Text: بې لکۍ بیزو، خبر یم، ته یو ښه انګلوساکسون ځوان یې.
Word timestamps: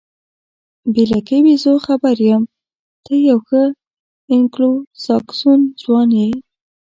بې 0.93 1.03
لکۍ 1.11 1.39
بیزو، 1.45 1.73
خبر 1.85 2.15
یم، 2.29 2.43
ته 3.05 3.13
یو 3.29 3.39
ښه 3.47 3.63
انګلوساکسون 4.33 5.59
ځوان 5.81 6.09
یې. 6.19 6.29